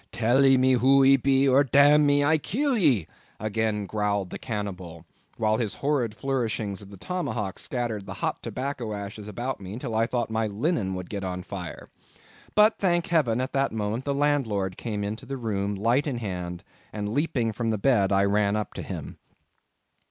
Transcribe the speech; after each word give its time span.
tell 0.11 0.43
ee 0.43 0.57
me 0.57 0.71
who 0.73 1.05
ee 1.05 1.15
be, 1.15 1.47
or 1.47 1.63
dam 1.63 2.07
me, 2.07 2.23
I 2.23 2.39
kill 2.39 2.75
e!" 2.75 3.05
again 3.39 3.85
growled 3.85 4.31
the 4.31 4.39
cannibal, 4.39 5.05
while 5.37 5.57
his 5.57 5.75
horrid 5.75 6.17
flourishings 6.17 6.81
of 6.81 6.89
the 6.89 6.97
tomahawk 6.97 7.59
scattered 7.59 8.07
the 8.07 8.15
hot 8.15 8.41
tobacco 8.41 8.93
ashes 8.93 9.27
about 9.27 9.61
me 9.61 9.77
till 9.77 9.93
I 9.93 10.07
thought 10.07 10.31
my 10.31 10.47
linen 10.47 10.95
would 10.95 11.07
get 11.11 11.23
on 11.23 11.43
fire. 11.43 11.87
But 12.55 12.79
thank 12.79 13.05
heaven, 13.09 13.39
at 13.39 13.53
that 13.53 13.71
moment 13.71 14.05
the 14.05 14.15
landlord 14.15 14.75
came 14.75 15.03
into 15.03 15.27
the 15.27 15.37
room 15.37 15.75
light 15.75 16.07
in 16.07 16.17
hand, 16.17 16.63
and 16.91 17.13
leaping 17.13 17.51
from 17.51 17.69
the 17.69 17.77
bed 17.77 18.11
I 18.11 18.25
ran 18.25 18.55
up 18.55 18.73
to 18.73 18.81
him. 18.81 19.19